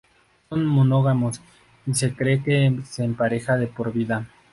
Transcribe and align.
Son 0.49 0.65
monógamos, 0.65 1.41
y 1.85 1.93
se 1.93 2.15
cree 2.15 2.41
que 2.41 2.75
se 2.85 3.03
emparejan 3.03 3.59
de 3.59 3.67
por 3.67 3.93
vida. 3.93 4.27